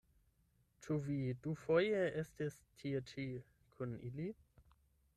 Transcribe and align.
Ĉu 0.85 0.97
vi 1.07 1.17
dufoje 1.43 2.01
estis 2.23 2.59
tie-ĉi 2.81 3.31
kun 3.75 3.99
ili? 4.13 4.31